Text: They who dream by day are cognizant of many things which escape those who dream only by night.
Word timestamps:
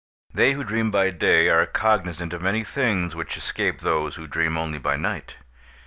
They 0.33 0.53
who 0.53 0.63
dream 0.63 0.89
by 0.89 1.11
day 1.11 1.47
are 1.49 1.63
cognizant 1.67 2.33
of 2.33 2.41
many 2.41 2.63
things 2.63 3.15
which 3.15 3.37
escape 3.37 3.81
those 3.81 4.15
who 4.15 4.25
dream 4.25 4.57
only 4.57 4.79
by 4.79 4.95
night. 4.95 5.35